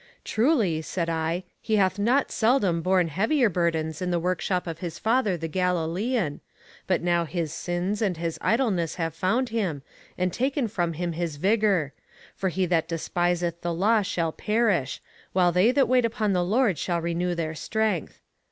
Truly, 0.25 0.81
said 0.81 1.11
I, 1.11 1.43
he 1.61 1.75
hath 1.75 1.99
not 1.99 2.31
seldom 2.31 2.81
borne 2.81 3.09
heavier 3.09 3.49
burdens 3.49 4.01
in 4.01 4.09
the 4.09 4.17
workshop 4.19 4.65
of 4.65 4.79
his 4.79 4.97
father 4.97 5.37
the 5.37 5.47
Galilean, 5.47 6.41
but 6.87 7.03
now 7.03 7.23
his 7.23 7.53
sins 7.53 8.01
and 8.01 8.17
his 8.17 8.39
idleness 8.41 8.95
have 8.95 9.13
found 9.13 9.49
him, 9.49 9.83
and 10.17 10.33
taken 10.33 10.67
from 10.67 10.93
him 10.93 11.11
his 11.11 11.35
vigour; 11.35 11.93
for 12.35 12.49
he 12.49 12.65
that 12.65 12.87
despiseth 12.87 13.61
the 13.61 13.75
law 13.75 14.01
shall 14.01 14.31
perish, 14.31 15.03
while 15.33 15.51
they 15.51 15.69
that 15.71 15.87
wait 15.87 16.03
upon 16.03 16.33
the 16.33 16.43
Lord 16.43 16.79
shall 16.79 16.99
renew 16.99 17.35
their 17.35 17.53
strength. 17.53 18.21